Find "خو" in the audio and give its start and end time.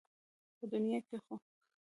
1.23-1.35